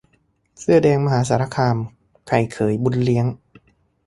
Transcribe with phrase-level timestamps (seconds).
[0.59, 1.77] เสื้อแดงมหาสารคาม
[2.27, 3.25] 'ไข่เขย-บุญเลี้ยง'